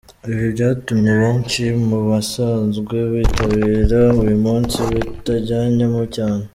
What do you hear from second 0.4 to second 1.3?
byatumye